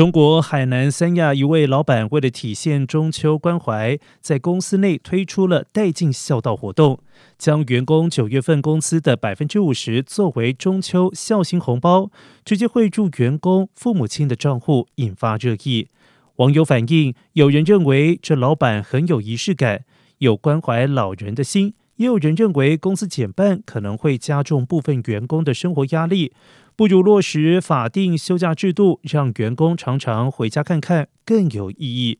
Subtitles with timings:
[0.00, 7.00] 中国海南三亚一位老板为了体现中秋关怀，在公司内推出了带进孝道活动，
[7.36, 12.10] 将员工九月份工资的百分之五十作为中秋孝心红包，
[12.46, 15.88] 直接汇入员工父母亲的账户，引发热议。
[16.36, 19.84] 网友反映，有人认为这老板很有仪式感，
[20.16, 21.74] 有关怀老人的心。
[22.00, 26.32] 也有人认为，工资减半可能会加重部分员工的生活压力，
[26.74, 32.18] 不如落实法定休假制度，让员工常常回家看看更有意义。